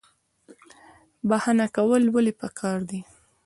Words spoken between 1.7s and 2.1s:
کول